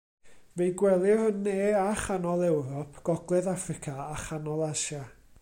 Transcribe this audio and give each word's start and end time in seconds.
Fe'i 0.59 0.69
gwelir 0.81 1.21
yn 1.25 1.37
ne 1.47 1.53
a 1.81 1.83
chanol 2.05 2.41
Ewrop, 2.47 2.99
gogledd 3.11 3.53
Affrica 3.55 3.97
a 4.07 4.21
chanol 4.27 4.67
Asia. 4.73 5.07